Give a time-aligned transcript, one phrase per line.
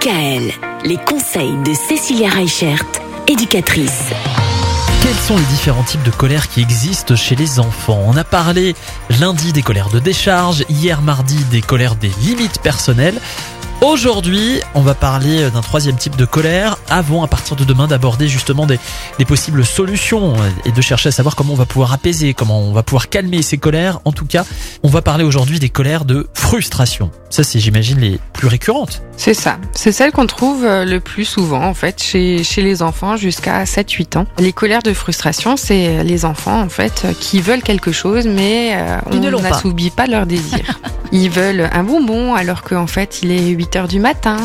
[0.00, 0.52] DKL,
[0.84, 2.84] les conseils de Cécilia Reichert,
[3.28, 4.04] éducatrice.
[5.02, 8.00] Quels sont les différents types de colère qui existent chez les enfants?
[8.06, 8.74] On a parlé
[9.18, 13.20] lundi des colères de décharge, hier mardi des colères des limites personnelles.
[13.82, 18.28] Aujourd'hui, on va parler d'un troisième type de colère avant, à partir de demain, d'aborder
[18.28, 18.78] justement des,
[19.18, 20.34] des, possibles solutions
[20.66, 23.40] et de chercher à savoir comment on va pouvoir apaiser, comment on va pouvoir calmer
[23.40, 24.00] ces colères.
[24.04, 24.44] En tout cas,
[24.82, 27.10] on va parler aujourd'hui des colères de frustration.
[27.30, 29.02] Ça, c'est, j'imagine, les plus récurrentes.
[29.16, 29.56] C'est ça.
[29.72, 33.64] C'est celle qu'on trouve euh, le plus souvent, en fait, chez, chez les enfants jusqu'à
[33.64, 34.26] 7-8 ans.
[34.38, 38.98] Les colères de frustration, c'est les enfants, en fait, qui veulent quelque chose, mais euh,
[39.06, 40.04] on n'assoubit pas.
[40.04, 40.80] pas leur désir.
[41.12, 44.36] Ils veulent un bonbon alors qu'en fait il est 8 heures du matin.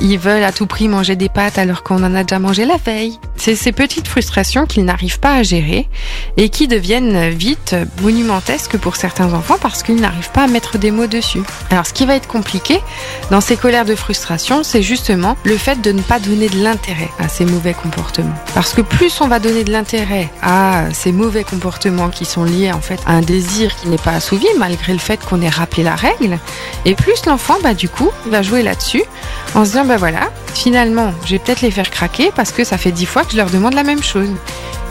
[0.00, 2.76] Ils veulent à tout prix manger des pâtes alors qu'on en a déjà mangé la
[2.76, 3.18] veille.
[3.42, 5.88] C'est ces petites frustrations qu'ils n'arrivent pas à gérer
[6.36, 10.90] et qui deviennent vite monumentesques pour certains enfants parce qu'ils n'arrivent pas à mettre des
[10.90, 11.40] mots dessus.
[11.70, 12.82] Alors ce qui va être compliqué
[13.30, 17.08] dans ces colères de frustration, c'est justement le fait de ne pas donner de l'intérêt
[17.18, 18.34] à ces mauvais comportements.
[18.52, 22.72] Parce que plus on va donner de l'intérêt à ces mauvais comportements qui sont liés
[22.72, 25.82] en fait à un désir qui n'est pas assouvi malgré le fait qu'on ait rappelé
[25.82, 26.38] la règle,
[26.84, 29.02] et plus l'enfant, bah, du coup, va jouer là-dessus
[29.54, 30.30] en se disant, bah voilà,
[30.60, 33.38] finalement, je vais peut-être les faire craquer parce que ça fait dix fois que je
[33.38, 34.28] leur demande la même chose.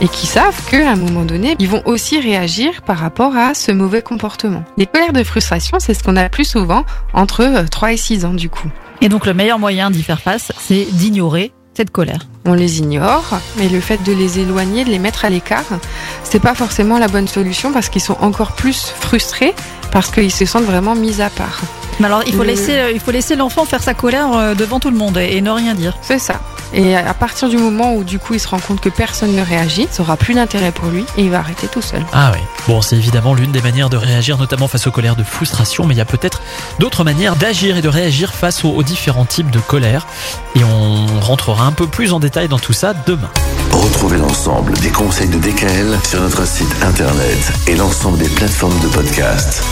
[0.00, 3.70] Et qui savent qu'à un moment donné, ils vont aussi réagir par rapport à ce
[3.70, 4.64] mauvais comportement.
[4.78, 7.96] Les colères de frustration, c'est ce qu'on a le plus souvent entre 3 euh, et
[7.96, 8.68] 6 ans, du coup.
[9.00, 12.26] Et donc, le meilleur moyen d'y faire face, c'est d'ignorer cette colère.
[12.46, 15.78] On les ignore, mais le fait de les éloigner, de les mettre à l'écart,
[16.24, 19.54] c'est pas forcément la bonne solution parce qu'ils sont encore plus frustrés
[19.92, 21.60] parce qu'ils se sentent vraiment mis à part.
[22.00, 24.80] Mais alors, il faut laisser, euh, il faut laisser l'enfant faire sa colère euh, devant
[24.80, 25.96] tout le monde et ne rien dire.
[26.00, 26.40] C'est ça.
[26.72, 29.42] Et à partir du moment où du coup il se rend compte que personne ne
[29.42, 32.04] réagit, ça aura plus d'intérêt pour lui et il va arrêter tout seul.
[32.12, 32.40] Ah oui.
[32.68, 35.94] Bon, c'est évidemment l'une des manières de réagir, notamment face aux colères de frustration, mais
[35.94, 36.40] il y a peut-être
[36.78, 40.06] d'autres manières d'agir et de réagir face aux, différents types de colère.
[40.54, 43.30] Et on rentrera un peu plus en détail dans tout ça demain.
[43.72, 48.88] Retrouvez l'ensemble des conseils de DKL sur notre site internet et l'ensemble des plateformes de
[48.88, 49.62] podcast.